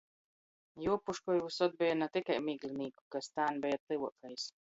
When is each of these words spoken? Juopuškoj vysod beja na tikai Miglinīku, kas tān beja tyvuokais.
Juopuškoj 0.85 1.41
vysod 1.43 1.75
beja 1.83 1.99
na 1.99 2.09
tikai 2.17 2.39
Miglinīku, 2.47 3.05
kas 3.17 3.31
tān 3.35 3.63
beja 3.67 3.81
tyvuokais. 3.93 4.51